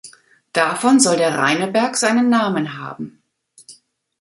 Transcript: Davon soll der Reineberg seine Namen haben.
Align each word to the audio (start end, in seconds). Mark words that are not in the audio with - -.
Davon 0.51 0.99
soll 0.99 1.17
der 1.17 1.37
Reineberg 1.37 1.95
seine 1.95 2.23
Namen 2.23 2.75
haben. 2.79 3.21